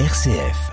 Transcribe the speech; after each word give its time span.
RCF. 0.00 0.72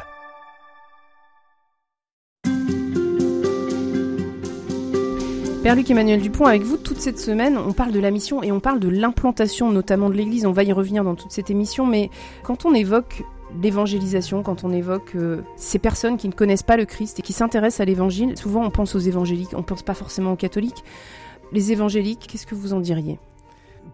Père 5.61 5.75
Luc 5.75 5.91
Emmanuel 5.91 6.19
Dupont, 6.21 6.47
avec 6.47 6.63
vous 6.63 6.77
toute 6.77 6.99
cette 6.99 7.19
semaine, 7.19 7.55
on 7.55 7.71
parle 7.71 7.91
de 7.91 7.99
la 7.99 8.09
mission 8.09 8.41
et 8.41 8.51
on 8.51 8.59
parle 8.59 8.79
de 8.79 8.89
l'implantation 8.89 9.71
notamment 9.71 10.09
de 10.09 10.15
l'Église. 10.15 10.47
On 10.47 10.51
va 10.51 10.63
y 10.63 10.73
revenir 10.73 11.03
dans 11.03 11.13
toute 11.13 11.31
cette 11.31 11.51
émission, 11.51 11.85
mais 11.85 12.09
quand 12.41 12.65
on 12.65 12.73
évoque 12.73 13.23
l'évangélisation, 13.61 14.41
quand 14.41 14.63
on 14.63 14.71
évoque 14.71 15.11
euh, 15.13 15.43
ces 15.55 15.77
personnes 15.77 16.17
qui 16.17 16.27
ne 16.27 16.33
connaissent 16.33 16.63
pas 16.63 16.75
le 16.75 16.85
Christ 16.85 17.19
et 17.19 17.21
qui 17.21 17.33
s'intéressent 17.33 17.81
à 17.81 17.85
l'Évangile, 17.85 18.35
souvent 18.35 18.65
on 18.65 18.71
pense 18.71 18.95
aux 18.95 18.99
évangéliques, 18.99 19.53
on 19.53 19.59
ne 19.59 19.63
pense 19.63 19.83
pas 19.83 19.93
forcément 19.93 20.31
aux 20.31 20.37
catholiques. 20.37 20.83
Les 21.51 21.71
évangéliques, 21.71 22.27
qu'est-ce 22.27 22.47
que 22.47 22.55
vous 22.55 22.73
en 22.73 22.79
diriez? 22.79 23.19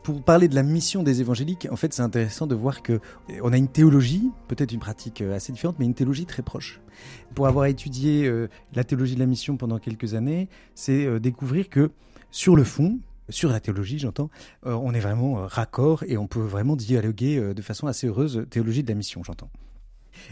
Pour 0.03 0.23
parler 0.23 0.47
de 0.47 0.55
la 0.55 0.63
mission 0.63 1.03
des 1.03 1.21
évangéliques, 1.21 1.67
en 1.71 1.75
fait, 1.75 1.93
c'est 1.93 2.01
intéressant 2.01 2.47
de 2.47 2.55
voir 2.55 2.81
que 2.81 2.99
on 3.41 3.51
a 3.53 3.57
une 3.57 3.67
théologie, 3.67 4.31
peut-être 4.47 4.71
une 4.71 4.79
pratique 4.79 5.21
euh, 5.21 5.35
assez 5.35 5.51
différente, 5.51 5.77
mais 5.79 5.85
une 5.85 5.93
théologie 5.93 6.25
très 6.25 6.43
proche. 6.43 6.81
Pour 7.35 7.47
avoir 7.47 7.65
étudié 7.65 8.25
euh, 8.25 8.47
la 8.73 8.83
théologie 8.83 9.15
de 9.15 9.19
la 9.19 9.25
mission 9.25 9.57
pendant 9.57 9.79
quelques 9.79 10.13
années, 10.13 10.49
c'est 10.75 11.05
euh, 11.05 11.19
découvrir 11.19 11.69
que 11.69 11.91
sur 12.31 12.55
le 12.55 12.63
fond, 12.63 12.99
sur 13.29 13.49
la 13.49 13.59
théologie, 13.59 13.99
j'entends, 13.99 14.29
on 14.63 14.93
est 14.93 15.01
vraiment 15.01 15.45
raccord 15.47 16.03
et 16.07 16.17
on 16.17 16.27
peut 16.27 16.39
vraiment 16.39 16.77
dialoguer 16.77 17.53
de 17.53 17.61
façon 17.61 17.87
assez 17.87 18.07
heureuse 18.07 18.45
théologie 18.49 18.83
de 18.83 18.87
la 18.89 18.95
mission, 18.95 19.21
j'entends. 19.21 19.49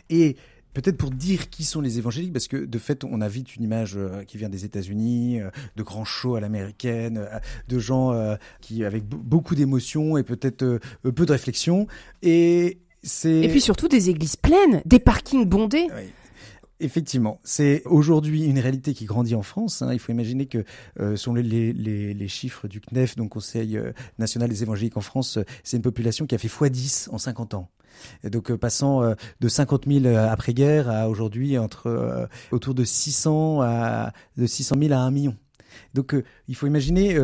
Et 0.09 0.37
Peut-être 0.75 0.97
pour 0.97 1.09
dire 1.09 1.49
qui 1.49 1.63
sont 1.63 1.79
les 1.79 1.99
évangéliques, 1.99 2.33
parce 2.33 2.49
que 2.49 2.57
de 2.57 2.79
fait, 2.79 3.05
on 3.05 3.21
a 3.21 3.29
vite 3.29 3.55
une 3.55 3.63
image 3.63 3.95
euh, 3.95 4.23
qui 4.25 4.37
vient 4.37 4.49
des 4.49 4.65
États-Unis, 4.65 5.39
euh, 5.39 5.49
de 5.77 5.83
grands 5.83 6.03
shows 6.03 6.35
à 6.35 6.41
l'américaine, 6.41 7.17
euh, 7.17 7.39
de 7.69 7.79
gens 7.79 8.13
qui 8.59 8.83
avec 8.83 9.05
beaucoup 9.05 9.55
d'émotions 9.55 10.17
et 10.17 10.23
peut-être 10.23 10.79
peu 11.03 11.25
de 11.25 11.31
réflexion. 11.31 11.87
Et 12.21 12.79
c'est. 13.03 13.41
Et 13.41 13.47
puis 13.47 13.61
surtout 13.61 13.87
des 13.87 14.09
églises 14.09 14.35
pleines, 14.35 14.81
des 14.85 14.99
parkings 14.99 15.45
bondés. 15.45 15.87
Oui. 15.95 16.11
Effectivement, 16.81 17.39
c'est 17.45 17.83
aujourd'hui 17.85 18.43
une 18.43 18.59
réalité 18.59 18.93
qui 18.93 19.05
grandit 19.05 19.35
en 19.35 19.43
France. 19.43 19.81
Hein. 19.81 19.93
Il 19.93 19.99
faut 19.99 20.11
imaginer 20.11 20.45
que 20.45 20.65
euh, 20.99 21.15
sont 21.15 21.33
les, 21.33 21.41
les, 21.71 22.13
les, 22.13 22.27
chiffres 22.27 22.67
du 22.67 22.81
CNEF, 22.81 23.15
donc 23.15 23.29
Conseil 23.29 23.79
national 24.19 24.49
des 24.49 24.61
évangéliques 24.61 24.97
en 24.97 25.01
France, 25.01 25.39
c'est 25.63 25.77
une 25.77 25.83
population 25.83 26.27
qui 26.27 26.35
a 26.35 26.37
fait 26.37 26.49
x10 26.49 27.09
en 27.11 27.17
50 27.17 27.53
ans. 27.53 27.69
Donc 28.23 28.51
euh, 28.51 28.57
passant 28.57 29.03
euh, 29.03 29.15
de 29.39 29.47
50 29.47 29.85
000 29.87 30.05
euh, 30.05 30.29
après-guerre 30.29 30.89
à 30.89 31.09
aujourd'hui 31.09 31.57
entre 31.57 32.27
autour 32.51 32.73
de 32.73 32.83
600 32.83 33.61
à 33.61 34.11
de 34.37 34.45
600 34.45 34.75
000 34.79 34.93
à 34.93 34.97
1 34.97 35.11
million. 35.11 35.35
Donc 35.93 36.15
il 36.47 36.55
faut 36.55 36.67
imaginer 36.67 37.17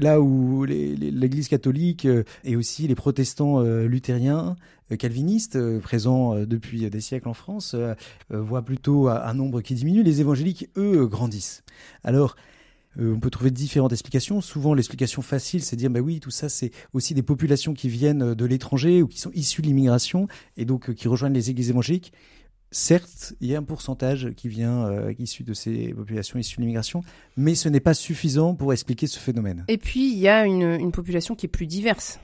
là 0.00 0.20
où 0.20 0.64
l'Église 0.64 1.48
catholique 1.48 2.06
et 2.44 2.56
aussi 2.56 2.86
les 2.86 2.94
protestants 2.94 3.60
luthériens, 3.60 4.56
calvinistes, 4.98 5.58
présents 5.80 6.34
depuis 6.44 6.88
des 6.88 7.00
siècles 7.00 7.28
en 7.28 7.34
France, 7.34 7.76
voient 8.30 8.62
plutôt 8.62 9.08
un 9.08 9.34
nombre 9.34 9.60
qui 9.60 9.74
diminue, 9.74 10.02
les 10.02 10.20
évangéliques, 10.20 10.68
eux, 10.76 11.06
grandissent. 11.06 11.62
Alors 12.04 12.36
euh, 12.98 13.14
on 13.14 13.20
peut 13.20 13.30
trouver 13.30 13.50
différentes 13.50 13.92
explications. 13.92 14.40
Souvent, 14.40 14.74
l'explication 14.74 15.22
facile, 15.22 15.62
c'est 15.62 15.76
de 15.76 15.80
dire, 15.80 15.90
bah 15.90 16.00
oui, 16.00 16.20
tout 16.20 16.30
ça, 16.30 16.48
c'est 16.48 16.70
aussi 16.92 17.14
des 17.14 17.22
populations 17.22 17.74
qui 17.74 17.88
viennent 17.88 18.34
de 18.34 18.44
l'étranger 18.44 19.02
ou 19.02 19.08
qui 19.08 19.18
sont 19.18 19.30
issues 19.34 19.62
de 19.62 19.66
l'immigration 19.66 20.28
et 20.56 20.64
donc 20.64 20.90
euh, 20.90 20.92
qui 20.92 21.08
rejoignent 21.08 21.34
les 21.34 21.50
églises 21.50 21.70
évangéliques. 21.70 22.12
Certes, 22.72 23.34
il 23.40 23.48
y 23.48 23.54
a 23.54 23.58
un 23.58 23.62
pourcentage 23.62 24.32
qui 24.36 24.48
vient 24.48 24.86
euh, 24.86 25.14
issu 25.18 25.44
de 25.44 25.54
ces 25.54 25.94
populations 25.94 26.38
issues 26.38 26.56
de 26.56 26.62
l'immigration, 26.62 27.02
mais 27.36 27.54
ce 27.54 27.68
n'est 27.68 27.80
pas 27.80 27.94
suffisant 27.94 28.54
pour 28.54 28.72
expliquer 28.72 29.06
ce 29.06 29.18
phénomène. 29.18 29.64
Et 29.68 29.78
puis, 29.78 30.12
il 30.12 30.18
y 30.18 30.28
a 30.28 30.44
une 30.46 30.90
population 30.92 31.34
qui 31.34 31.46
est 31.46 31.48
plus 31.48 31.66
diverse. 31.66 32.18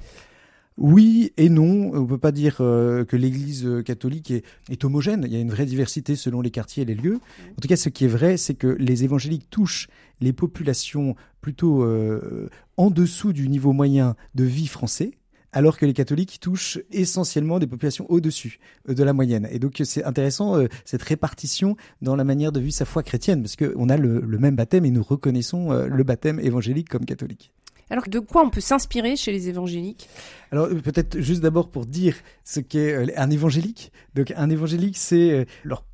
Oui 0.78 1.32
et 1.36 1.48
non. 1.48 1.90
On 1.92 2.02
ne 2.02 2.06
peut 2.06 2.18
pas 2.18 2.32
dire 2.32 2.56
euh, 2.60 3.04
que 3.04 3.16
l'Église 3.16 3.68
catholique 3.84 4.30
est, 4.30 4.84
homogène. 4.84 5.24
Il 5.26 5.32
y 5.32 5.36
a 5.36 5.40
une 5.40 5.50
vraie 5.50 5.66
diversité 5.66 6.16
selon 6.16 6.40
les 6.40 6.50
quartiers 6.50 6.82
et 6.82 6.86
les 6.86 6.94
lieux. 6.94 7.20
En 7.56 7.60
tout 7.60 7.68
cas, 7.68 7.76
ce 7.76 7.88
qui 7.88 8.04
est 8.04 8.08
vrai, 8.08 8.36
c'est 8.36 8.54
que 8.54 8.66
les 8.66 9.04
évangéliques 9.04 9.48
touchent 9.50 9.88
les 10.20 10.32
populations 10.32 11.14
plutôt 11.40 11.82
euh, 11.82 12.48
en 12.76 12.90
dessous 12.90 13.32
du 13.32 13.48
niveau 13.48 13.72
moyen 13.72 14.16
de 14.34 14.44
vie 14.44 14.68
français 14.68 15.12
alors 15.54 15.76
que 15.76 15.84
les 15.84 15.92
catholiques 15.92 16.40
touchent 16.40 16.78
essentiellement 16.90 17.58
des 17.58 17.66
populations 17.66 18.10
au-dessus 18.10 18.58
euh, 18.88 18.94
de 18.94 19.04
la 19.04 19.12
moyenne. 19.12 19.46
Et 19.50 19.58
donc 19.58 19.82
c'est 19.84 20.02
intéressant 20.02 20.56
cette 20.86 21.02
répartition 21.02 21.76
dans 22.00 22.16
la 22.16 22.24
manière 22.24 22.52
de 22.52 22.60
vivre 22.60 22.72
sa 22.72 22.86
foi 22.86 23.02
chrétienne, 23.02 23.42
parce 23.42 23.56
qu'on 23.56 23.90
a 23.90 23.98
le, 23.98 24.22
même 24.38 24.56
baptême 24.56 24.86
et 24.86 24.90
nous 24.90 25.02
reconnaissons 25.02 25.70
le 25.72 26.04
baptême 26.04 26.40
évangélique 26.40 26.88
comme 26.88 27.04
catholique. 27.04 27.52
Alors 27.90 28.08
de 28.08 28.18
quoi 28.18 28.42
on 28.44 28.50
peut 28.50 28.60
s'inspirer 28.60 29.16
chez 29.16 29.32
les 29.32 29.48
évangéliques? 29.48 30.08
Alors 30.50 30.66
euh, 30.66 30.80
peut-être 30.80 31.20
juste 31.20 31.42
d'abord 31.42 31.70
pour 31.70 31.86
dire 31.86 32.16
ce 32.44 32.60
qu'est 32.60 32.92
euh, 32.92 33.06
un 33.16 33.30
évangélique. 33.30 33.92
Donc 34.14 34.32
un 34.36 34.50
évangélique, 34.50 34.96
c'est 34.96 35.30
euh, 35.30 35.44
leur 35.64 35.84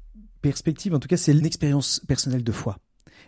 perspective, 0.43 0.94
en 0.94 0.98
tout 0.98 1.09
cas 1.09 1.16
c'est 1.16 1.32
l'expérience 1.32 2.00
personnelle 2.06 2.44
de 2.44 2.53
foi. 2.53 2.78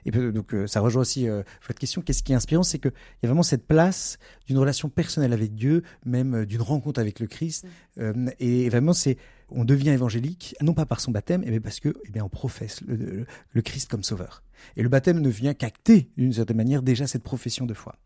Et 0.06 0.10
donc 0.10 0.54
ça 0.66 0.80
rejoint 0.80 1.02
aussi 1.02 1.28
votre 1.28 1.78
question. 1.78 2.00
Qu'est-ce 2.00 2.22
qui 2.22 2.32
est 2.32 2.34
inspirant, 2.34 2.62
c'est 2.62 2.78
qu'il 2.78 2.92
y 3.22 3.26
a 3.26 3.28
vraiment 3.28 3.42
cette 3.42 3.66
place 3.66 4.16
d'une 4.46 4.56
relation 4.56 4.88
personnelle 4.88 5.34
avec 5.34 5.54
Dieu, 5.54 5.82
même 6.06 6.46
d'une 6.46 6.62
rencontre 6.62 7.00
avec 7.00 7.20
le 7.20 7.26
Christ. 7.26 7.66
Mm. 7.98 8.30
et 8.38 8.70
vraiment, 8.70 8.94
c'est 8.94 9.18
on 9.50 9.62
devient 9.66 9.90
évangélique 9.90 10.56
non 10.62 10.72
pas 10.72 10.86
par 10.86 11.00
son 11.00 11.10
baptême, 11.10 11.42
mais 11.46 11.60
parce 11.60 11.80
que 11.80 11.94
eh 12.06 12.10
bien 12.10 12.24
on 12.24 12.30
professe 12.30 12.80
le, 12.86 13.26
le 13.52 13.62
Christ 13.62 13.90
comme 13.90 14.02
sauveur. 14.02 14.42
Et 14.76 14.82
le 14.82 14.88
baptême 14.88 15.20
ne 15.20 15.28
vient 15.28 15.52
qu'acter 15.52 16.08
d'une 16.16 16.32
certaine 16.32 16.56
manière 16.56 16.82
déjà 16.82 17.06
cette 17.06 17.22
profession 17.22 17.66
de 17.66 17.74
foi. 17.74 17.96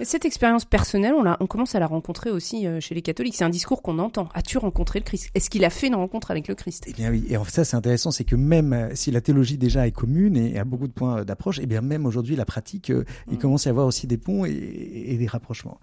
Cette 0.00 0.24
expérience 0.24 0.64
personnelle, 0.64 1.14
on, 1.14 1.24
on, 1.38 1.46
commence 1.46 1.74
à 1.74 1.80
la 1.80 1.86
rencontrer 1.86 2.30
aussi 2.30 2.66
euh, 2.66 2.80
chez 2.80 2.94
les 2.94 3.02
catholiques. 3.02 3.36
C'est 3.36 3.44
un 3.44 3.50
discours 3.50 3.82
qu'on 3.82 3.98
entend. 3.98 4.28
As-tu 4.34 4.58
rencontré 4.58 4.98
le 4.98 5.04
Christ? 5.04 5.30
Est-ce 5.34 5.48
qu'il 5.48 5.64
a 5.64 5.70
fait 5.70 5.86
une 5.86 5.94
rencontre 5.94 6.30
avec 6.30 6.48
le 6.48 6.54
Christ? 6.54 6.84
Eh 6.88 6.92
bien 6.92 7.10
oui. 7.10 7.24
Et 7.28 7.36
en 7.36 7.44
fait, 7.44 7.52
ça, 7.52 7.64
c'est 7.64 7.76
intéressant, 7.76 8.10
c'est 8.10 8.24
que 8.24 8.34
même 8.34 8.72
euh, 8.72 8.90
si 8.94 9.10
la 9.10 9.20
théologie 9.20 9.58
déjà 9.58 9.86
est 9.86 9.92
commune 9.92 10.36
et 10.36 10.58
a 10.58 10.64
beaucoup 10.64 10.88
de 10.88 10.92
points 10.92 11.18
euh, 11.18 11.24
d'approche, 11.24 11.60
eh 11.62 11.66
bien 11.66 11.82
même 11.82 12.06
aujourd'hui, 12.06 12.34
la 12.36 12.44
pratique, 12.44 12.88
il 12.88 13.34
mm. 13.34 13.38
commence 13.38 13.66
à 13.66 13.70
y 13.70 13.72
avoir 13.72 13.86
aussi 13.86 14.06
des 14.06 14.16
ponts 14.16 14.44
et, 14.44 15.16
des 15.18 15.26
rapprochements. 15.26 15.78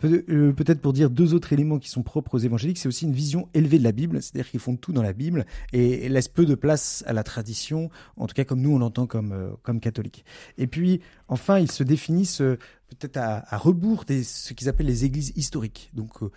Peut-être 0.00 0.80
pour 0.80 0.92
dire 0.92 1.08
deux 1.08 1.34
autres 1.34 1.52
éléments 1.52 1.78
qui 1.78 1.88
sont 1.88 2.02
propres 2.02 2.34
aux 2.34 2.38
évangéliques, 2.38 2.78
c'est 2.78 2.88
aussi 2.88 3.06
une 3.06 3.12
vision 3.12 3.48
élevée 3.54 3.78
de 3.78 3.84
la 3.84 3.92
Bible, 3.92 4.20
c'est-à-dire 4.20 4.50
qu'ils 4.50 4.60
font 4.60 4.76
tout 4.76 4.92
dans 4.92 5.02
la 5.02 5.12
Bible 5.12 5.46
et, 5.72 6.08
laissent 6.08 6.28
peu 6.28 6.44
de 6.44 6.54
place 6.54 7.04
à 7.06 7.12
la 7.12 7.22
tradition, 7.22 7.90
en 8.16 8.26
tout 8.26 8.34
cas 8.34 8.44
comme 8.44 8.60
nous 8.60 8.74
on 8.74 8.78
l'entend 8.78 9.06
comme, 9.06 9.56
comme 9.62 9.80
catholique. 9.80 10.24
Et 10.58 10.66
puis, 10.66 11.00
enfin, 11.28 11.58
ils 11.58 11.70
se 11.70 11.82
définissent 11.82 12.42
peut-être 12.94 13.16
à, 13.16 13.56
rebours 13.56 14.04
de 14.04 14.22
ce 14.22 14.52
qu'ils 14.52 14.68
appellent 14.68 14.86
les 14.86 15.04
églises 15.04 15.32
historiques. 15.36 15.90
Donc, 15.94 16.10
euh, 16.22 16.30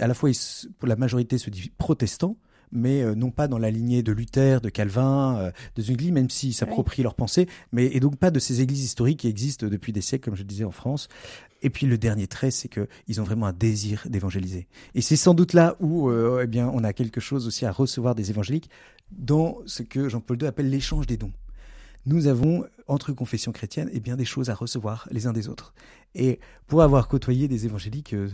à 0.00 0.06
la 0.06 0.14
fois, 0.14 0.30
pour 0.78 0.88
la 0.88 0.96
majorité, 0.96 1.38
se 1.38 1.50
dit 1.50 1.70
protestants, 1.78 2.36
mais 2.72 3.02
euh, 3.02 3.14
non 3.14 3.30
pas 3.30 3.48
dans 3.48 3.58
la 3.58 3.70
lignée 3.70 4.02
de 4.02 4.12
Luther, 4.12 4.60
de 4.60 4.68
Calvin, 4.68 5.36
euh, 5.38 5.50
de 5.76 5.82
Zwingli, 5.82 6.12
même 6.12 6.30
s'ils 6.30 6.54
s'approprient 6.54 7.02
leur 7.02 7.14
pensée, 7.14 7.46
mais 7.72 7.86
et 7.86 8.00
donc 8.00 8.16
pas 8.16 8.30
de 8.30 8.38
ces 8.38 8.60
églises 8.60 8.84
historiques 8.84 9.20
qui 9.20 9.28
existent 9.28 9.66
depuis 9.66 9.92
des 9.92 10.00
siècles, 10.00 10.24
comme 10.24 10.36
je 10.36 10.42
disais 10.42 10.64
en 10.64 10.72
France. 10.72 11.08
Et 11.62 11.70
puis 11.70 11.86
le 11.86 11.96
dernier 11.96 12.26
trait, 12.26 12.50
c'est 12.50 12.68
qu'ils 12.68 13.20
ont 13.20 13.24
vraiment 13.24 13.46
un 13.46 13.52
désir 13.52 14.06
d'évangéliser. 14.08 14.66
Et 14.94 15.00
c'est 15.00 15.16
sans 15.16 15.32
doute 15.32 15.52
là 15.52 15.76
où, 15.80 16.10
eh 16.12 16.46
bien, 16.46 16.70
on 16.72 16.84
a 16.84 16.92
quelque 16.92 17.20
chose 17.20 17.46
aussi 17.46 17.64
à 17.64 17.72
recevoir 17.72 18.14
des 18.14 18.30
évangéliques 18.30 18.68
dans 19.10 19.58
ce 19.64 19.82
que 19.82 20.08
Jean-Paul 20.08 20.42
II 20.42 20.46
appelle 20.48 20.68
l'échange 20.68 21.06
des 21.06 21.16
dons 21.16 21.32
nous 22.06 22.28
avons, 22.28 22.64
entre 22.86 23.12
confessions 23.12 23.52
chrétiennes, 23.52 23.90
et 23.92 24.00
bien 24.00 24.16
des 24.16 24.24
choses 24.24 24.48
à 24.48 24.54
recevoir 24.54 25.08
les 25.10 25.26
uns 25.26 25.32
des 25.32 25.48
autres. 25.48 25.74
Et 26.14 26.40
pour 26.66 26.82
avoir 26.82 27.08
côtoyé 27.08 27.46
des 27.46 27.66
évangéliques, 27.66 28.14
euh, 28.14 28.30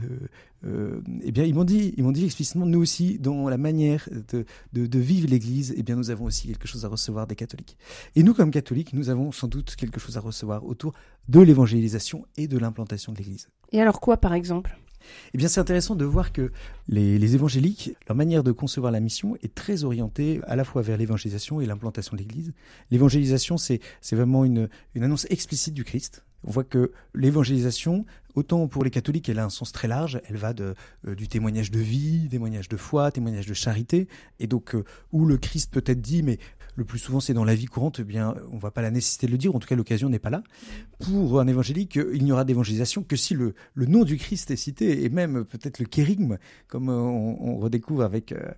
euh, 0.65 1.01
eh 1.23 1.33
bien, 1.33 1.45
ils 1.45 1.55
m'ont 1.55 1.65
dit, 1.65 1.95
ils 1.97 2.05
m'ont 2.05 2.13
dit 2.13 2.25
explicitement, 2.25 2.65
nous 2.65 2.81
aussi, 2.81 3.19
dans 3.19 3.49
la 3.49 3.59
manière 3.59 4.09
de, 4.31 4.45
de, 4.73 4.99
vivre 4.99 5.29
l'Église, 5.29 5.75
eh 5.77 5.83
bien, 5.83 5.97
nous 5.97 6.11
avons 6.11 6.27
aussi 6.27 6.47
quelque 6.47 6.69
chose 6.69 6.85
à 6.85 6.89
recevoir 6.89 7.27
des 7.27 7.35
catholiques. 7.35 7.77
Et 8.15 8.23
nous, 8.23 8.35
comme 8.35 8.53
catholiques, 8.53 8.93
nous 8.93 9.11
avons 9.11 9.33
sans 9.33 9.49
doute 9.49 9.75
quelque 9.75 9.99
chose 9.99 10.17
à 10.17 10.21
recevoir 10.21 10.65
autour 10.65 10.93
de 11.29 11.41
l'évangélisation 11.41 12.25
et 12.37 12.47
de 12.47 12.59
l'implantation 12.59 13.13
de 13.13 13.19
l'Église. 13.19 13.49
Et 13.73 13.81
alors 13.81 14.01
quoi, 14.01 14.17
par 14.17 14.35
exemple? 14.35 14.79
Eh 15.35 15.39
bien, 15.39 15.49
c'est 15.49 15.61
intéressant 15.61 15.95
de 15.95 16.05
voir 16.05 16.33
que 16.33 16.53
les, 16.89 17.35
évangéliques, 17.35 17.93
leur 18.09 18.17
manière 18.17 18.43
de 18.43 18.53
concevoir 18.53 18.93
la 18.93 19.01
mission 19.01 19.37
est 19.43 19.55
très 19.55 19.85
orientée 19.85 20.41
à 20.47 20.57
la 20.57 20.65
fois 20.65 20.83
vers 20.83 20.97
l'évangélisation 20.97 21.61
et 21.61 21.67
l'implantation 21.67 22.17
de 22.17 22.19
l'Église. 22.21 22.53
L'évangélisation, 22.91 23.57
c'est 23.57 23.81
vraiment 24.13 24.45
une, 24.45 24.69
une 24.95 25.05
annonce 25.05 25.27
explicite 25.31 25.75
du 25.75 25.85
Christ. 25.85 26.23
On 26.45 26.51
voit 26.51 26.65
que 26.65 26.93
l'évangélisation, 27.15 28.05
autant 28.35 28.67
pour 28.67 28.83
les 28.85 28.91
catholiques, 28.91 29.29
elle 29.29 29.39
a 29.39 29.45
un 29.45 29.51
sens 29.51 29.73
très 29.73 29.89
large. 29.89 30.21
Elle 30.29 30.37
va 30.37 30.53
de, 30.53 30.75
euh, 31.07 31.15
du 31.15 31.29
témoignage 31.29 31.71
de 31.71 31.79
vie, 31.79 32.29
témoignage 32.29 32.69
de 32.69 32.77
foi, 32.77 33.11
témoignage 33.13 33.47
de 33.47 33.55
charité. 33.55 34.09
Et 34.41 34.47
donc, 34.47 34.75
euh, 34.75 34.85
où 35.13 35.25
le 35.25 35.37
Christ 35.37 35.73
peut 35.73 35.85
être 35.87 36.01
dit, 36.01 36.23
mais 36.23 36.39
le 36.77 36.85
plus 36.85 36.99
souvent 36.99 37.21
c'est 37.21 37.35
dans 37.35 37.45
la 37.45 37.55
vie 37.55 37.67
courante, 37.67 37.99
eh 38.01 38.05
bien, 38.05 38.35
on 38.51 38.57
ne 38.57 38.61
voit 38.61 38.71
pas 38.71 38.83
la 38.83 38.91
nécessité 38.91 39.27
de 39.27 39.33
le 39.33 39.39
dire, 39.39 39.55
en 39.55 39.59
tout 39.59 39.69
cas 39.69 39.77
l'occasion 39.77 40.09
n'est 40.09 40.19
pas 40.19 40.31
là. 40.31 40.43
Pour 41.01 41.41
un 41.41 41.47
évangélique, 41.47 41.99
il 42.13 42.25
n'y 42.25 42.33
aura 42.33 42.45
d'évangélisation 42.45 43.03
que 43.03 43.17
si 43.17 43.35
le, 43.35 43.55
le, 43.75 43.87
nom 43.87 44.05
du 44.05 44.17
Christ 44.17 44.51
est 44.51 44.57
cité, 44.57 45.05
et 45.05 45.09
même 45.09 45.45
peut-être 45.45 45.79
le 45.79 45.87
kérigme, 45.87 46.39
comme 46.69 46.89
on, 46.89 47.37
on 47.41 47.59
redécouvre 47.59 48.03
avec 48.03 48.33
euh, 48.33 48.51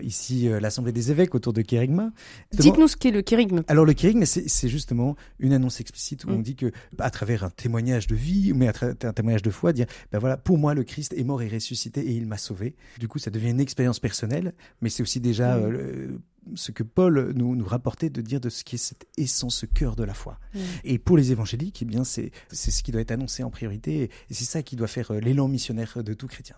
ici 0.00 0.48
euh, 0.48 0.60
l'Assemblée 0.60 0.92
des 0.92 1.10
évêques 1.10 1.34
autour 1.34 1.52
de 1.52 1.62
kérigma. 1.62 2.10
Dites-nous 2.52 2.88
ce 2.88 2.96
qu'est 2.96 3.10
le 3.10 3.22
kérigme. 3.22 3.62
Alors 3.68 3.84
le 3.84 3.92
kérigme, 3.92 4.24
c'est 4.24 4.68
justement 4.68 5.16
une 5.38 5.52
annonce 5.52 5.80
explicite 5.80 6.24
où 6.24 6.30
on 6.30 6.38
mm. 6.38 6.42
dit 6.42 6.56
que 6.56 6.72
à 6.98 7.10
travers 7.10 7.44
un 7.44 7.50
témoignage 7.50 8.06
de 8.06 8.14
vie, 8.14 8.52
mais 8.54 8.68
à 8.68 8.72
travers 8.72 8.96
un 9.02 9.12
témoignage 9.12 9.42
de 9.42 9.50
foi, 9.50 9.72
dire, 9.72 9.86
ben 10.10 10.18
voilà, 10.18 10.36
pour 10.36 10.58
moi 10.58 10.74
le 10.74 10.84
Christ 10.84 11.14
est 11.16 11.24
mort 11.24 11.42
et 11.42 11.48
ressuscité 11.48 12.00
et 12.00 12.12
il 12.12 12.26
m'a 12.26 12.38
sauvé. 12.38 12.74
Du 12.98 13.08
coup, 13.08 13.18
ça 13.18 13.30
devient 13.30 13.50
une 13.50 13.60
expérience 13.60 14.00
personnelle, 14.00 14.54
mais 14.80 14.88
c'est 14.88 15.02
aussi 15.02 15.20
déjà... 15.20 15.56
Mm. 15.56 15.62
Euh, 15.62 16.18
ce 16.54 16.72
que 16.72 16.82
Paul 16.82 17.32
nous, 17.34 17.54
nous 17.54 17.64
rapportait 17.64 18.10
de 18.10 18.20
dire 18.20 18.40
de 18.40 18.48
ce 18.48 18.64
qui 18.64 18.76
est 18.76 18.78
cette 18.78 19.06
essence, 19.16 19.56
ce 19.56 19.66
cœur 19.66 19.96
de 19.96 20.04
la 20.04 20.14
foi. 20.14 20.38
Et 20.84 20.98
pour 20.98 21.16
les 21.16 21.32
évangéliques, 21.32 21.82
eh 21.82 21.84
bien, 21.84 22.04
c'est, 22.04 22.32
ce 22.50 22.82
qui 22.82 22.92
doit 22.92 23.00
être 23.00 23.10
annoncé 23.10 23.42
en 23.42 23.50
priorité, 23.50 24.10
et 24.30 24.34
c'est 24.34 24.44
ça 24.44 24.62
qui 24.62 24.76
doit 24.76 24.88
faire 24.88 25.12
euh, 25.12 25.20
l'élan 25.20 25.48
missionnaire 25.48 26.02
de 26.02 26.14
tout 26.14 26.26
chrétien. 26.26 26.56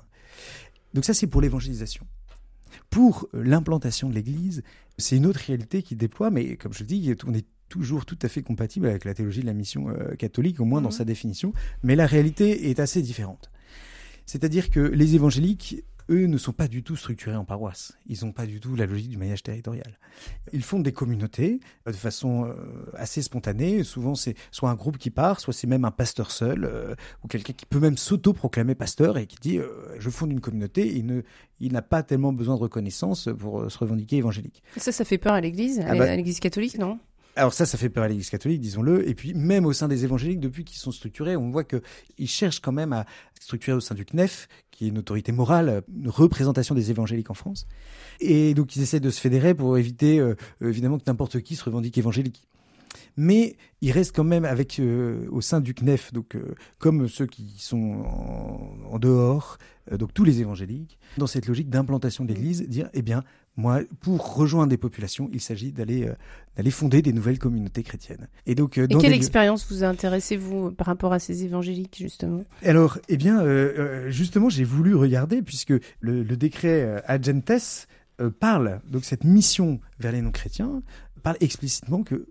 Donc 0.94 1.04
ça, 1.04 1.14
c'est 1.14 1.26
pour 1.26 1.40
l'évangélisation. 1.40 2.06
Pour 2.90 3.28
euh, 3.34 3.42
l'implantation 3.42 4.08
de 4.08 4.14
l'Église, 4.14 4.62
c'est 4.98 5.16
une 5.16 5.26
autre 5.26 5.40
réalité 5.40 5.82
qui 5.82 5.96
déploie, 5.96 6.30
mais 6.30 6.56
comme 6.56 6.72
je 6.72 6.80
le 6.80 6.86
dis, 6.86 7.14
on 7.26 7.34
est 7.34 7.46
toujours 7.68 8.06
tout 8.06 8.18
à 8.22 8.28
fait 8.28 8.42
compatible 8.42 8.86
avec 8.86 9.04
la 9.04 9.14
théologie 9.14 9.40
de 9.40 9.46
la 9.46 9.52
mission 9.52 9.88
euh, 9.88 10.14
catholique, 10.14 10.60
au 10.60 10.64
moins 10.64 10.80
dans 10.80 10.90
sa 10.90 11.04
définition, 11.04 11.52
mais 11.82 11.96
la 11.96 12.06
réalité 12.06 12.70
est 12.70 12.80
assez 12.80 13.02
différente. 13.02 13.50
C'est-à-dire 14.26 14.70
que 14.70 14.80
les 14.80 15.14
évangéliques 15.14 15.84
eux 16.10 16.26
ne 16.26 16.38
sont 16.38 16.52
pas 16.52 16.68
du 16.68 16.82
tout 16.82 16.96
structurés 16.96 17.36
en 17.36 17.44
paroisse. 17.44 17.96
Ils 18.06 18.24
n'ont 18.24 18.32
pas 18.32 18.46
du 18.46 18.60
tout 18.60 18.76
la 18.76 18.86
logique 18.86 19.08
du 19.08 19.16
maillage 19.16 19.42
territorial. 19.42 19.98
Ils 20.52 20.62
font 20.62 20.80
des 20.80 20.92
communautés 20.92 21.60
euh, 21.86 21.92
de 21.92 21.96
façon 21.96 22.44
euh, 22.44 22.54
assez 22.94 23.22
spontanée. 23.22 23.82
Souvent, 23.84 24.14
c'est 24.14 24.34
soit 24.50 24.70
un 24.70 24.74
groupe 24.74 24.98
qui 24.98 25.10
part, 25.10 25.40
soit 25.40 25.52
c'est 25.52 25.66
même 25.66 25.84
un 25.84 25.90
pasteur 25.90 26.30
seul, 26.30 26.64
euh, 26.64 26.94
ou 27.22 27.28
quelqu'un 27.28 27.52
qui 27.52 27.66
peut 27.66 27.80
même 27.80 27.96
s'auto-proclamer 27.96 28.74
pasteur 28.74 29.18
et 29.18 29.26
qui 29.26 29.36
dit 29.40 29.58
Je 29.98 30.10
fonde 30.10 30.32
une 30.32 30.40
communauté. 30.40 30.94
Il 30.96 31.06
ne, 31.06 31.22
il 31.60 31.72
n'a 31.72 31.82
pas 31.82 32.02
tellement 32.02 32.32
besoin 32.32 32.56
de 32.56 32.60
reconnaissance 32.60 33.28
pour 33.38 33.70
se 33.70 33.78
revendiquer 33.78 34.16
évangélique. 34.16 34.62
Ça, 34.76 34.92
ça 34.92 35.04
fait 35.04 35.18
peur 35.18 35.32
à 35.32 35.40
l'Église, 35.40 35.80
à 35.80 35.86
ah 35.88 35.96
bah, 35.96 36.14
l'Église 36.16 36.40
catholique, 36.40 36.78
non? 36.78 36.98
Alors 37.36 37.52
ça, 37.52 37.66
ça 37.66 37.76
fait 37.78 37.88
peur 37.88 38.04
à 38.04 38.08
l'Église 38.08 38.30
catholique, 38.30 38.60
disons-le. 38.60 39.08
Et 39.08 39.14
puis 39.14 39.34
même 39.34 39.66
au 39.66 39.72
sein 39.72 39.88
des 39.88 40.04
évangéliques, 40.04 40.40
depuis 40.40 40.64
qu'ils 40.64 40.78
sont 40.78 40.92
structurés, 40.92 41.36
on 41.36 41.50
voit 41.50 41.64
qu'ils 41.64 42.28
cherchent 42.28 42.60
quand 42.60 42.72
même 42.72 42.92
à 42.92 43.06
structurer 43.40 43.76
au 43.76 43.80
sein 43.80 43.94
du 43.94 44.04
CNEF, 44.04 44.48
qui 44.70 44.86
est 44.86 44.88
une 44.88 44.98
autorité 44.98 45.32
morale, 45.32 45.82
une 45.94 46.08
représentation 46.08 46.74
des 46.74 46.90
évangéliques 46.90 47.30
en 47.30 47.34
France. 47.34 47.66
Et 48.20 48.54
donc 48.54 48.76
ils 48.76 48.82
essaient 48.82 49.00
de 49.00 49.10
se 49.10 49.20
fédérer 49.20 49.54
pour 49.54 49.76
éviter 49.78 50.20
euh, 50.20 50.34
évidemment 50.60 50.98
que 50.98 51.04
n'importe 51.06 51.40
qui 51.40 51.56
se 51.56 51.64
revendique 51.64 51.98
évangélique. 51.98 52.46
Mais 53.16 53.56
ils 53.80 53.92
restent 53.92 54.14
quand 54.14 54.24
même 54.24 54.44
avec 54.44 54.78
euh, 54.78 55.26
au 55.30 55.40
sein 55.40 55.60
du 55.60 55.74
CNEF, 55.74 56.12
donc 56.12 56.36
euh, 56.36 56.54
comme 56.78 57.08
ceux 57.08 57.26
qui 57.26 57.54
sont 57.58 58.04
en, 58.90 58.98
dehors, 58.98 59.58
donc 59.90 60.14
tous 60.14 60.24
les 60.24 60.40
évangéliques, 60.40 60.98
dans 61.18 61.26
cette 61.26 61.46
logique 61.46 61.68
d'implantation 61.68 62.24
de 62.24 62.32
l'Église, 62.32 62.66
dire 62.68 62.88
eh 62.94 63.02
bien 63.02 63.22
moi, 63.56 63.80
pour 64.00 64.34
rejoindre 64.34 64.70
des 64.70 64.76
populations, 64.76 65.30
il 65.32 65.40
s'agit 65.40 65.70
d'aller 65.70 66.08
euh, 66.08 66.14
d'aller 66.56 66.72
fonder 66.72 67.02
des 67.02 67.12
nouvelles 67.12 67.38
communautés 67.38 67.84
chrétiennes. 67.84 68.26
Et 68.46 68.54
donc, 68.54 68.78
euh, 68.78 68.86
quelle 68.88 69.12
expérience 69.12 69.66
vous 69.70 69.84
a 69.84 69.86
intéressé 69.86 70.36
vous 70.36 70.72
par 70.72 70.88
rapport 70.88 71.12
à 71.12 71.20
ces 71.20 71.44
évangéliques 71.44 71.96
justement? 71.98 72.44
Alors, 72.64 72.98
eh 73.08 73.16
bien, 73.16 73.40
euh, 73.40 74.10
justement, 74.10 74.48
j'ai 74.48 74.64
voulu 74.64 74.94
regarder 74.96 75.42
puisque 75.42 75.74
le, 76.00 76.24
décret 76.24 77.02
Agentes 77.06 77.86
parle 78.40 78.80
donc 78.88 79.04
cette 79.04 79.24
mission 79.24 79.80
vers 80.00 80.12
les 80.12 80.20
non-chrétiens 80.20 80.82
parle 81.24 81.36
explicitement 81.40 82.04
que 82.04 82.28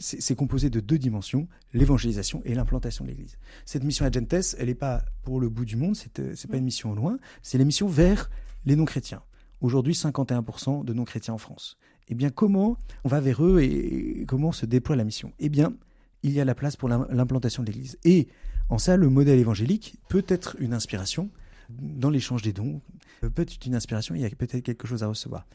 c'est 0.00 0.34
composé 0.34 0.70
de 0.70 0.80
deux 0.80 0.98
dimensions, 0.98 1.48
l'évangélisation 1.74 2.40
et 2.46 2.54
l'implantation 2.54 3.04
de 3.04 3.10
l'Église. 3.10 3.36
Cette 3.66 3.84
mission 3.84 4.06
Agentes, 4.06 4.54
elle 4.58 4.68
n'est 4.68 4.74
pas 4.74 5.04
pour 5.24 5.40
le 5.40 5.50
bout 5.50 5.66
du 5.66 5.76
monde, 5.76 5.94
c'est 5.96 6.48
pas 6.48 6.56
une 6.56 6.64
mission 6.64 6.92
au 6.92 6.94
loin, 6.94 7.18
c'est 7.42 7.58
la 7.58 7.64
mission 7.64 7.88
vers 7.88 8.30
les 8.64 8.76
non-chrétiens 8.76 9.22
aujourd'hui 9.60 9.94
51% 9.94 10.84
de 10.84 10.92
non-chrétiens 10.92 11.34
en 11.34 11.38
France. 11.38 11.76
Eh 12.08 12.14
bien, 12.14 12.30
comment 12.30 12.76
on 13.04 13.08
va 13.08 13.20
vers 13.20 13.44
eux 13.44 13.60
et 13.60 14.24
comment 14.26 14.52
se 14.52 14.66
déploie 14.66 14.96
la 14.96 15.04
mission? 15.04 15.32
Eh 15.38 15.48
bien, 15.48 15.74
il 16.22 16.32
y 16.32 16.40
a 16.40 16.44
la 16.44 16.54
place 16.54 16.76
pour 16.76 16.88
l'implantation 16.88 17.62
de 17.62 17.68
l'Église. 17.68 17.98
Et 18.04 18.28
en 18.68 18.78
ça, 18.78 18.96
le 18.96 19.08
modèle 19.08 19.38
évangélique 19.38 19.98
peut 20.08 20.24
être 20.28 20.56
une 20.60 20.72
inspiration 20.72 21.30
dans 21.70 22.10
l'échange 22.10 22.42
des 22.42 22.52
dons, 22.52 22.80
peut 23.20 23.42
être 23.42 23.64
une 23.66 23.74
inspiration, 23.74 24.14
il 24.14 24.20
y 24.20 24.24
a 24.24 24.30
peut-être 24.30 24.60
quelque 24.60 24.86
chose 24.86 25.02
à 25.02 25.08
recevoir. 25.08 25.46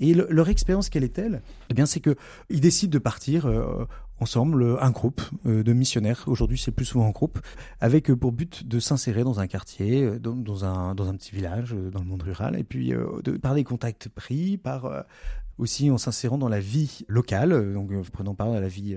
Et 0.00 0.14
leur 0.14 0.48
expérience, 0.48 0.88
quelle 0.88 1.04
est-elle? 1.04 1.42
Eh 1.70 1.74
bien, 1.74 1.86
c'est 1.86 2.00
qu'ils 2.00 2.60
décident 2.60 2.90
de 2.90 2.98
partir 2.98 3.46
euh, 3.46 3.86
ensemble, 4.20 4.78
un 4.80 4.90
groupe 4.90 5.22
euh, 5.46 5.62
de 5.62 5.72
missionnaires, 5.72 6.24
aujourd'hui 6.26 6.58
c'est 6.58 6.72
plus 6.72 6.84
souvent 6.84 7.06
en 7.06 7.10
groupe, 7.10 7.38
avec 7.80 8.10
euh, 8.10 8.16
pour 8.16 8.32
but 8.32 8.66
de 8.66 8.78
s'insérer 8.78 9.24
dans 9.24 9.40
un 9.40 9.46
quartier, 9.46 10.18
dans, 10.18 10.64
un, 10.64 10.94
dans 10.94 11.08
un 11.08 11.14
petit 11.14 11.34
village, 11.34 11.74
dans 11.74 12.00
le 12.00 12.06
monde 12.06 12.22
rural, 12.22 12.58
et 12.58 12.64
puis 12.64 12.90
de, 12.90 13.36
par 13.36 13.54
des 13.54 13.64
contacts 13.64 14.08
pris, 14.08 14.56
par 14.56 15.04
aussi 15.58 15.90
en 15.90 15.98
s'insérant 15.98 16.38
dans 16.38 16.48
la 16.48 16.60
vie 16.60 17.04
locale, 17.08 17.72
donc 17.72 17.90
prenant 18.10 18.34
part 18.34 18.52
à 18.52 18.60
la 18.60 18.68
vie 18.68 18.96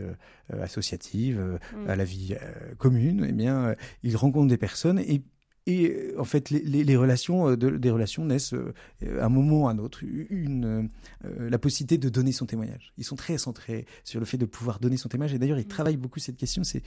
associative, 0.62 1.40
mmh. 1.76 1.90
à 1.90 1.96
la 1.96 2.04
vie 2.04 2.36
commune, 2.78 3.26
eh 3.28 3.32
bien, 3.32 3.76
ils 4.04 4.16
rencontrent 4.16 4.48
des 4.48 4.58
personnes 4.58 5.00
et 5.00 5.24
et 5.68 5.90
euh, 5.90 6.20
en 6.20 6.24
fait, 6.24 6.50
les, 6.50 6.96
relations, 6.96 7.50
euh, 7.50 7.56
des 7.56 7.92
relations 7.92 8.26
naissent 8.26 8.54
euh, 8.54 8.74
à 9.20 9.26
un 9.26 9.30
moment 9.30 9.64
ou 9.64 9.68
à 9.68 9.72
un 9.72 9.78
autre, 9.78 10.04
une, 10.04 10.90
la 11.24 11.60
possibilité 11.60 11.98
de 11.98 12.10
donner 12.10 12.32
son 12.32 12.46
témoignage. 12.46 12.94
Ils 12.98 13.04
sont 13.04 13.16
très 13.16 13.38
centrés 13.38 13.86
sur 14.04 14.20
le 14.20 14.26
fait 14.26 14.38
de 14.38 14.46
pouvoir 14.46 14.80
donner 14.80 14.98
son 14.98 15.10
témoignage. 15.10 15.36
Et 15.36 15.40
d'ailleurs, 15.40 15.60
ils 15.60 15.66
mmh. 15.66 15.70
travaillent 15.70 15.98
beaucoup 15.98 16.20
cette 16.20 16.38
question. 16.38 16.64
C'est, 16.64 16.82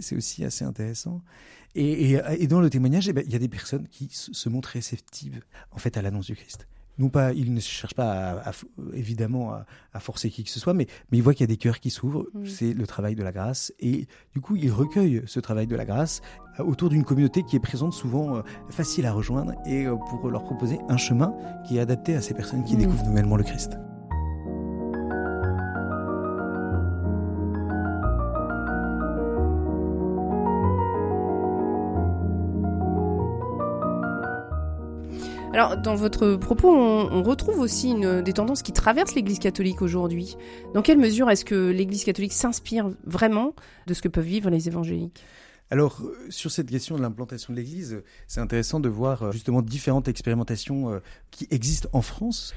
c'est 0.00 0.16
aussi 0.16 0.44
assez 0.44 0.64
intéressant. 0.64 1.22
Et, 1.74 2.12
et, 2.12 2.46
dans 2.46 2.60
le 2.60 2.70
témoignage, 2.70 3.08
eh 3.08 3.12
ben, 3.12 3.24
il 3.26 3.32
y 3.32 3.36
a 3.36 3.38
des 3.38 3.48
personnes 3.48 3.86
qui 3.88 4.08
se 4.10 4.48
montrent 4.48 4.70
réceptives 4.70 5.42
en 5.70 5.78
fait 5.78 5.96
à 5.96 6.02
l'annonce 6.02 6.26
du 6.26 6.34
Christ 6.34 6.66
non 6.98 7.08
pas, 7.08 7.32
il 7.32 7.54
ne 7.54 7.60
cherche 7.60 7.94
pas 7.94 8.40
à, 8.40 8.52
évidemment 8.92 9.52
à, 9.92 10.00
forcer 10.00 10.30
qui 10.30 10.44
que 10.44 10.50
ce 10.50 10.60
soit, 10.60 10.74
mais, 10.74 10.86
mais 11.10 11.18
il 11.18 11.22
voit 11.22 11.32
qu'il 11.34 11.42
y 11.42 11.44
a 11.44 11.48
des 11.48 11.56
cœurs 11.56 11.80
qui 11.80 11.90
s'ouvrent. 11.90 12.26
C'est 12.44 12.72
le 12.72 12.86
travail 12.86 13.14
de 13.14 13.22
la 13.22 13.32
grâce. 13.32 13.72
Et 13.80 14.06
du 14.32 14.40
coup, 14.40 14.56
il 14.56 14.70
recueille 14.70 15.22
ce 15.26 15.40
travail 15.40 15.66
de 15.66 15.76
la 15.76 15.84
grâce 15.84 16.20
euh, 16.58 16.64
autour 16.64 16.88
d'une 16.88 17.04
communauté 17.04 17.42
qui 17.42 17.56
est 17.56 17.60
présente 17.60 17.92
souvent 17.92 18.36
euh, 18.36 18.42
facile 18.70 19.06
à 19.06 19.12
rejoindre 19.12 19.54
et 19.66 19.86
euh, 19.86 19.96
pour 19.96 20.30
leur 20.30 20.44
proposer 20.44 20.78
un 20.88 20.96
chemin 20.96 21.34
qui 21.66 21.78
est 21.78 21.80
adapté 21.80 22.14
à 22.14 22.22
ces 22.22 22.34
personnes 22.34 22.64
qui 22.64 22.76
découvrent 22.76 23.04
nouvellement 23.04 23.36
le 23.36 23.44
Christ. 23.44 23.78
Alors, 35.52 35.78
dans 35.78 35.94
votre 35.94 36.34
propos, 36.34 36.68
on, 36.70 37.22
retrouve 37.22 37.58
aussi 37.58 37.94
des 37.94 38.32
tendances 38.32 38.62
qui 38.62 38.72
traversent 38.72 39.14
l'Église 39.14 39.38
catholique 39.38 39.80
aujourd'hui. 39.80 40.36
Dans 40.74 40.82
quelle 40.82 40.98
mesure 40.98 41.30
est-ce 41.30 41.44
que 41.44 41.70
l'Église 41.70 42.04
catholique 42.04 42.34
s'inspire 42.34 42.90
vraiment 43.04 43.54
de 43.86 43.94
ce 43.94 44.02
que 44.02 44.08
peuvent 44.08 44.24
vivre 44.24 44.50
les 44.50 44.68
évangéliques? 44.68 45.24
Alors, 45.70 46.00
euh, 46.02 46.16
sur 46.30 46.50
cette 46.50 46.70
question 46.70 46.96
de 46.96 47.02
l'implantation 47.02 47.52
de 47.52 47.58
l'Église, 47.58 48.02
c'est 48.26 48.40
intéressant 48.40 48.80
de 48.80 48.88
voir 48.88 49.22
euh, 49.22 49.32
justement 49.32 49.60
différentes 49.60 50.08
expérimentations 50.08 50.92
euh, 50.92 51.00
qui 51.30 51.46
existent 51.50 51.88
en 51.92 52.02
France. 52.02 52.54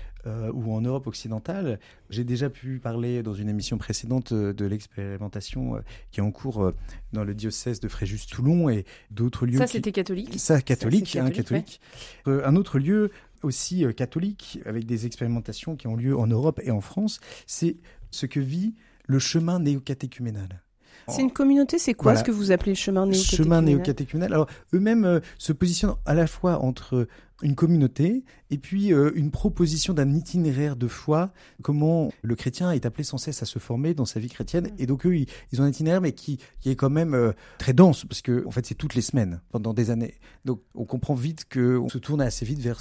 ou 0.53 0.71
en 0.75 0.81
Europe 0.81 1.07
occidentale. 1.07 1.79
J'ai 2.11 2.23
déjà 2.23 2.51
pu 2.51 2.77
parler 2.77 3.23
dans 3.23 3.33
une 3.33 3.49
émission 3.49 3.79
précédente 3.79 4.31
de 4.31 4.65
l'expérimentation 4.67 5.81
qui 6.11 6.19
est 6.19 6.23
en 6.23 6.29
cours 6.29 6.73
dans 7.11 7.23
le 7.23 7.33
diocèse 7.33 7.79
de 7.79 7.87
Fréjus-Toulon 7.87 8.69
et 8.69 8.85
d'autres 9.09 9.47
lieux. 9.47 9.57
Ça, 9.57 9.65
c'était 9.65 9.91
catholique. 9.91 10.39
Ça, 10.39 10.61
catholique, 10.61 11.15
un 11.15 11.31
catholique. 11.31 11.81
un 12.27 12.55
autre 12.55 12.77
lieu 12.77 13.09
aussi 13.41 13.83
catholique 13.97 14.59
avec 14.67 14.85
des 14.85 15.07
expérimentations 15.07 15.75
qui 15.75 15.87
ont 15.87 15.95
lieu 15.95 16.15
en 16.15 16.27
Europe 16.27 16.61
et 16.63 16.69
en 16.69 16.81
France, 16.81 17.19
c'est 17.47 17.77
ce 18.11 18.27
que 18.27 18.39
vit 18.39 18.75
le 19.07 19.17
chemin 19.17 19.57
néocatéchuménal. 19.57 20.61
C'est 21.07 21.21
une 21.21 21.31
communauté, 21.31 21.77
c'est 21.77 21.93
quoi 21.93 22.15
ce 22.15 22.23
que 22.23 22.31
vous 22.31 22.51
appelez 22.51 22.71
le 22.71 22.77
chemin 22.77 23.05
néocatéchuménal 23.05 23.45
Chemin 23.45 23.61
néocatéchuménal. 23.61 24.33
Alors, 24.33 24.47
eux-mêmes 24.73 25.05
euh, 25.05 25.19
se 25.37 25.53
positionnent 25.53 25.95
à 26.05 26.13
la 26.13 26.27
fois 26.27 26.59
entre 26.59 27.07
une 27.41 27.55
communauté 27.55 28.23
et 28.49 28.57
puis 28.57 28.93
euh, 28.93 29.11
une 29.15 29.31
proposition 29.31 29.93
d'un 29.93 30.13
itinéraire 30.13 30.75
de 30.75 30.87
foi, 30.87 31.31
comment 31.61 32.11
le 32.21 32.35
chrétien 32.35 32.71
est 32.71 32.85
appelé 32.85 33.03
sans 33.03 33.17
cesse 33.17 33.41
à 33.41 33.45
se 33.45 33.59
former 33.59 33.93
dans 33.93 34.05
sa 34.05 34.19
vie 34.19 34.29
chrétienne. 34.29 34.65
Mm. 34.65 34.75
Et 34.79 34.85
donc 34.85 35.05
eux, 35.05 35.15
ils, 35.15 35.61
ont 35.61 35.63
un 35.63 35.69
itinéraire, 35.69 36.01
mais 36.01 36.11
qui, 36.11 36.39
qui 36.59 36.69
est 36.69 36.75
quand 36.75 36.89
même 36.89 37.13
euh, 37.13 37.31
très 37.57 37.73
dense, 37.73 38.05
parce 38.05 38.21
que 38.21 38.45
en 38.45 38.51
fait 38.51 38.65
c'est 38.65 38.75
toutes 38.75 38.95
les 38.95 39.01
semaines, 39.01 39.41
pendant 39.51 39.73
des 39.73 39.89
années. 39.89 40.15
Donc 40.45 40.61
on 40.75 40.85
comprend 40.85 41.15
vite 41.15 41.45
qu'on 41.51 41.89
se 41.89 41.97
tourne 41.97 42.21
assez 42.21 42.45
vite 42.45 42.59
vers 42.59 42.79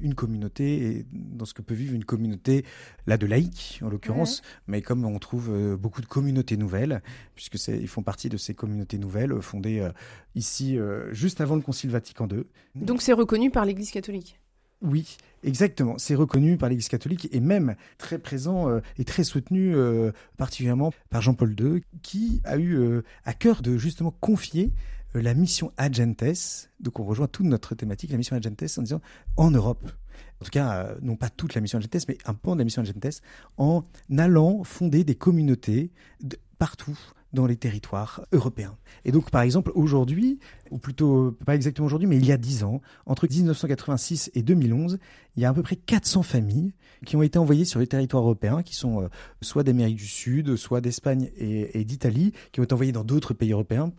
une 0.00 0.14
communauté, 0.14 0.84
et 0.84 1.06
dans 1.12 1.44
ce 1.44 1.54
que 1.54 1.62
peut 1.62 1.74
vivre 1.74 1.94
une 1.94 2.04
communauté, 2.04 2.64
là 3.06 3.16
de 3.16 3.26
laïcs 3.26 3.80
en 3.82 3.88
l'occurrence, 3.88 4.42
mais 4.66 4.82
comme 4.82 5.04
on 5.04 5.18
trouve 5.18 5.50
euh, 5.50 5.76
beaucoup 5.76 6.00
de 6.00 6.06
communautés 6.06 6.56
nouvelles, 6.56 7.02
puisque 7.34 7.54
ils 7.68 7.88
font 7.88 8.02
partie 8.02 8.28
de 8.28 8.36
ces 8.36 8.54
communautés 8.54 8.98
nouvelles 8.98 9.40
fondées 9.40 9.88
ici 10.34 10.78
juste 11.10 11.40
avant 11.40 11.56
le 11.56 11.62
Concile 11.62 11.90
Vatican 11.90 12.28
II. 12.28 12.44
Donc 12.74 13.02
c'est 13.02 13.12
reconnu 13.12 13.50
par 13.50 13.64
l'Église 13.64 13.90
catholique 13.90 14.38
oui, 14.84 15.16
exactement. 15.42 15.96
C'est 15.96 16.14
reconnu 16.14 16.58
par 16.58 16.68
l'Église 16.68 16.88
catholique 16.88 17.28
et 17.32 17.40
même 17.40 17.74
très 17.96 18.18
présent 18.18 18.68
euh, 18.68 18.80
et 18.98 19.04
très 19.04 19.24
soutenu 19.24 19.74
euh, 19.74 20.12
particulièrement 20.36 20.92
par 21.10 21.22
Jean-Paul 21.22 21.56
II, 21.58 21.82
qui 22.02 22.42
a 22.44 22.58
eu 22.58 22.76
euh, 22.76 23.02
à 23.24 23.32
cœur 23.32 23.62
de 23.62 23.78
justement 23.78 24.10
confier 24.20 24.72
la 25.14 25.32
mission 25.32 25.72
Agentes. 25.78 26.68
Donc 26.80 27.00
on 27.00 27.04
rejoint 27.04 27.28
toute 27.28 27.46
notre 27.46 27.74
thématique, 27.74 28.10
la 28.10 28.18
mission 28.18 28.36
Agentes, 28.36 28.64
en 28.76 28.82
disant 28.82 29.00
en 29.36 29.50
Europe. 29.50 29.90
En 30.40 30.44
tout 30.44 30.50
cas, 30.50 30.94
non 31.00 31.16
pas 31.16 31.30
toute 31.30 31.54
la 31.54 31.60
mission 31.60 31.78
Agentes, 31.78 32.06
mais 32.08 32.18
un 32.26 32.34
pan 32.34 32.54
de 32.54 32.58
la 32.58 32.64
mission 32.64 32.82
Agentes, 32.82 33.22
en 33.56 33.84
allant 34.18 34.64
fonder 34.64 35.02
des 35.04 35.14
communautés 35.14 35.92
partout 36.58 36.98
dans 37.34 37.46
les 37.46 37.56
territoires 37.56 38.24
européens. 38.32 38.76
Et 39.04 39.12
donc, 39.12 39.30
par 39.30 39.42
exemple, 39.42 39.72
aujourd'hui, 39.74 40.38
ou 40.70 40.78
plutôt 40.78 41.32
pas 41.44 41.54
exactement 41.54 41.86
aujourd'hui, 41.86 42.08
mais 42.08 42.16
il 42.16 42.24
y 42.24 42.32
a 42.32 42.36
dix 42.36 42.64
ans, 42.64 42.80
entre 43.06 43.28
1986 43.28 44.30
et 44.34 44.42
2011, 44.42 44.98
il 45.36 45.42
y 45.42 45.44
a 45.44 45.50
à 45.50 45.54
peu 45.54 45.62
près 45.62 45.76
400 45.76 46.22
familles 46.22 46.72
qui 47.04 47.16
ont 47.16 47.22
été 47.22 47.38
envoyées 47.38 47.64
sur 47.64 47.80
les 47.80 47.86
territoires 47.86 48.22
européens, 48.22 48.62
qui 48.62 48.74
sont 48.74 49.02
euh, 49.02 49.08
soit 49.42 49.64
d'Amérique 49.64 49.96
du 49.96 50.06
Sud, 50.06 50.56
soit 50.56 50.80
d'Espagne 50.80 51.30
et, 51.36 51.84
d'Italie, 51.84 52.32
qui 52.52 52.60
ont 52.60 52.64
été 52.64 52.72
envoyées 52.72 52.92
dans 52.92 53.04
d'autres 53.04 53.34
pays 53.34 53.52
européens 53.52 53.92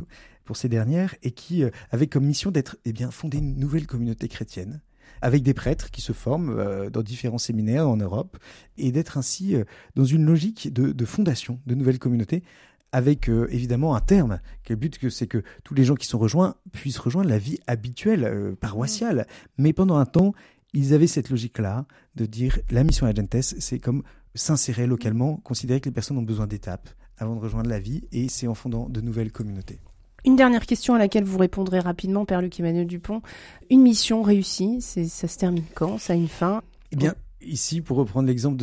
pour 0.46 0.58
ces 0.58 0.70
dernières, 0.70 1.16
et 1.22 1.32
qui 1.32 1.64
euh, 1.64 1.70
avaient 1.92 2.08
comme 2.08 2.26
mission 2.26 2.52
d'être, 2.52 2.78
eh 2.86 2.94
bien, 2.94 3.12
fonder 3.12 3.38
une 3.38 3.58
nouvelle 3.58 3.86
communauté 3.86 4.28
chrétienne 4.28 4.82
avec 5.22 5.44
des 5.44 5.54
prêtres 5.54 5.92
qui 5.92 6.02
se 6.02 6.12
forment 6.14 6.58
euh, 6.58 6.90
dans 6.90 7.02
différents 7.02 7.38
séminaires 7.38 7.88
en 7.88 7.98
Europe, 7.98 8.38
et 8.78 8.92
d'être 8.92 9.18
ainsi 9.18 9.56
dans 9.96 10.04
une 10.04 10.26
logique 10.26 10.74
de 10.74 11.06
fondation 11.06 11.60
de 11.66 11.76
nouvelles 11.76 12.00
communautés 12.00 12.44
avec 12.92 13.30
euh, 13.30 13.48
évidemment 13.52 13.96
un 13.96 14.00
terme. 14.00 14.40
Le 14.70 14.76
but, 14.76 15.10
c'est 15.10 15.28
que 15.28 15.44
tous 15.64 15.74
les 15.74 15.84
gens 15.84 15.96
qui 15.96 16.08
sont 16.08 16.20
rejoints 16.20 16.56
puissent 16.72 16.98
rejoindre 16.98 17.30
la 17.30 17.38
vie 17.38 17.60
habituelle, 17.68 18.24
euh, 18.24 18.56
paroissiale. 18.56 19.28
Mais 19.58 19.74
pendant 19.74 19.98
un 19.98 20.06
temps, 20.06 20.34
ils 20.74 20.94
avaient 20.94 21.08
cette 21.08 21.30
logique-là 21.30 21.86
de 22.16 22.26
dire 22.26 22.60
la 22.70 22.84
mission 22.84 23.06
Agentes, 23.06 23.42
c'est 23.42 23.80
comme 23.80 24.04
s'insérer 24.34 24.88
localement, 24.88 25.38
considérer 25.38 25.80
que 25.80 25.90
les 25.90 25.94
personnes 25.94 26.18
ont 26.18 26.24
besoin 26.24 26.48
d'étapes 26.48 26.90
avant 27.18 27.36
de 27.36 27.40
rejoindre 27.40 27.70
la 27.70 27.80
vie, 27.80 28.04
et 28.12 28.28
c'est 28.28 28.48
en 28.48 28.56
fondant 28.56 28.90
de 28.90 29.00
nouvelles 29.00 29.32
communautés. 29.32 29.80
Une 30.26 30.36
dernière 30.36 30.66
question 30.66 30.96
à 30.96 30.98
laquelle 30.98 31.24
vous 31.24 31.38
répondrez 31.38 31.80
rapidement, 31.80 32.26
Père 32.26 32.42
Luc 32.42 32.60
Emmanuel 32.60 32.88
Dupont. 32.88 33.22
Une 33.70 33.82
mission 33.82 34.22
réussie, 34.24 34.82
ça 34.82 35.28
se 35.28 35.38
termine 35.38 35.64
quand? 35.76 35.98
Ça 35.98 36.14
a 36.14 36.16
une 36.16 36.28
fin? 36.28 36.62
Eh 36.92 36.96
bien, 36.96 37.16
Ici, 37.46 37.82
pour 37.82 37.98
reprendre 37.98 38.28
l'exemple 38.28 38.58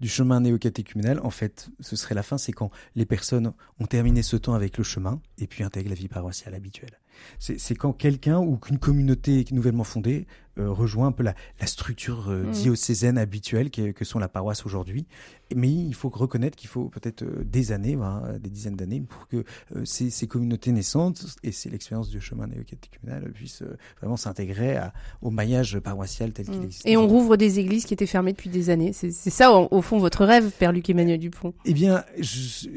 du 0.00 0.08
chemin 0.08 0.40
néocatéchuménal, 0.40 1.20
en 1.22 1.30
fait, 1.30 1.68
ce 1.80 1.96
serait 1.96 2.14
la 2.14 2.22
fin, 2.22 2.38
c'est 2.38 2.52
quand 2.52 2.70
les 2.94 3.06
personnes 3.06 3.52
ont 3.80 3.86
terminé 3.86 4.22
ce 4.22 4.36
temps 4.36 4.54
avec 4.54 4.78
le 4.78 4.84
chemin 4.84 5.20
et 5.38 5.46
puis 5.46 5.64
intègrent 5.64 5.90
la 5.90 5.94
vie 5.94 6.08
paroissiale 6.08 6.54
habituelle. 6.54 6.98
C'est 7.38 7.74
quand 7.74 7.92
quelqu'un 7.92 8.38
ou 8.38 8.56
qu'une 8.56 8.78
communauté 8.78 9.44
nouvellement 9.50 9.84
fondée 9.84 10.26
rejoint 10.66 11.08
un 11.08 11.12
peu 11.12 11.22
la, 11.22 11.34
structure 11.66 12.28
euh, 12.28 12.44
mm. 12.44 12.50
diocésaine 12.52 13.18
habituelle 13.18 13.70
que, 13.70 14.04
sont 14.04 14.18
la 14.18 14.28
paroisse 14.28 14.64
aujourd'hui. 14.66 15.06
Mais 15.54 15.68
il 15.68 15.94
faut 15.94 16.08
reconnaître 16.08 16.56
qu'il 16.56 16.68
faut 16.68 16.88
peut-être 16.88 17.22
euh, 17.22 17.44
des 17.44 17.72
années, 17.72 17.98
des 18.40 18.50
dizaines 18.50 18.76
d'années, 18.76 19.00
pour 19.00 19.28
que 19.28 19.44
ces, 19.84 20.26
communautés 20.26 20.72
naissantes, 20.72 21.24
et 21.42 21.52
c'est 21.52 21.70
l'expérience 21.70 22.10
du 22.10 22.20
chemin 22.20 22.46
néo-catéchuménal, 22.46 23.30
puissent 23.32 23.62
vraiment 24.00 24.16
s'intégrer 24.16 24.78
au 25.22 25.30
maillage 25.30 25.78
paroissial 25.78 26.32
tel 26.32 26.46
qu'il 26.46 26.60
mm. 26.60 26.64
existe. 26.64 26.86
Et 26.86 26.96
on 26.96 27.06
rouvre 27.06 27.36
des 27.36 27.58
églises 27.58 27.84
qui 27.84 27.94
étaient 27.94 28.06
fermées 28.06 28.32
depuis 28.32 28.50
des 28.50 28.70
années. 28.70 28.92
C'est 28.92 29.10
ça, 29.10 29.52
au, 29.52 29.82
fond, 29.82 29.98
votre 29.98 30.24
rêve, 30.24 30.50
Père 30.58 30.72
Luc 30.72 30.88
Emmanuel 30.90 31.18
Dupont 31.18 31.54
Eh 31.64 31.72
bien, 31.72 32.04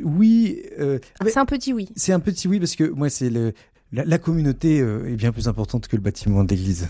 oui. 0.03 0.63
Ah, 0.79 1.25
c'est 1.25 1.37
un 1.39 1.45
petit 1.45 1.73
oui. 1.73 1.89
C'est 1.95 2.13
un 2.13 2.19
petit 2.19 2.47
oui, 2.47 2.59
parce 2.59 2.75
que 2.75 2.89
moi, 2.89 3.09
c'est 3.09 3.29
le, 3.29 3.53
la, 3.91 4.17
communauté 4.17 4.77
est 4.77 5.15
bien 5.15 5.31
plus 5.31 5.47
importante 5.47 5.87
que 5.87 5.95
le 5.95 6.01
bâtiment 6.01 6.43
d'église. 6.43 6.87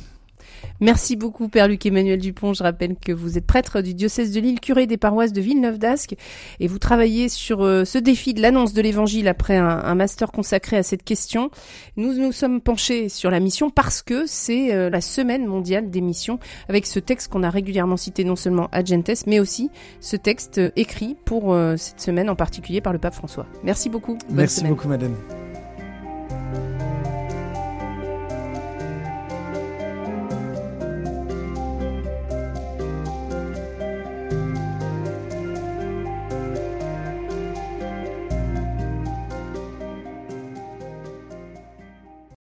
Merci 0.79 1.15
beaucoup, 1.15 1.47
Père 1.47 1.67
Luc 1.67 1.85
Emmanuel 1.85 2.19
Dupont. 2.19 2.53
Je 2.53 2.63
rappelle 2.63 2.95
que 2.95 3.11
vous 3.11 3.37
êtes 3.37 3.45
prêtre 3.45 3.81
du 3.81 3.93
diocèse 3.93 4.31
de 4.31 4.39
Lille, 4.39 4.59
curé 4.59 4.87
des 4.87 4.97
paroisses 4.97 5.33
de 5.33 5.41
Villeneuve 5.41 5.77
d'Ascq, 5.77 6.15
et 6.59 6.67
vous 6.67 6.79
travaillez 6.79 7.29
sur 7.29 7.63
euh, 7.63 7.85
ce 7.85 7.97
défi 7.97 8.33
de 8.33 8.41
l'annonce 8.41 8.73
de 8.73 8.81
l'évangile 8.81 9.27
après 9.27 9.57
un, 9.57 9.95
master 9.95 10.31
consacré 10.31 10.77
à 10.77 10.83
cette 10.83 11.03
question. 11.03 11.51
Nous 11.97 12.13
nous 12.13 12.31
sommes 12.31 12.61
penchés 12.61 13.09
sur 13.09 13.29
la 13.29 13.39
mission 13.39 13.69
parce 13.69 14.01
que 14.01 14.25
c'est 14.25 14.73
euh, 14.73 14.89
la 14.89 15.01
semaine 15.01 15.45
mondiale 15.45 15.89
des 15.89 16.01
missions, 16.01 16.39
avec 16.69 16.85
ce 16.85 16.99
texte 16.99 17.31
qu'on 17.31 17.43
a 17.43 17.49
régulièrement 17.49 17.97
cité 17.97 18.23
non 18.23 18.35
seulement 18.35 18.67
à 18.71 18.83
Gentes, 18.83 19.25
mais 19.27 19.39
aussi 19.39 19.69
ce 19.99 20.15
texte 20.15 20.57
euh, 20.57 20.71
écrit 20.75 21.15
pour 21.25 21.55
cette 21.77 21.99
semaine 21.99 22.29
en 22.29 22.35
particulier 22.35 22.81
par 22.81 22.93
le 22.93 22.99
pape 22.99 23.13
François. 23.13 23.45
Merci 23.63 23.89
beaucoup. 23.89 24.17
Merci 24.29 24.63
beaucoup, 24.63 24.87
madame. 24.87 25.15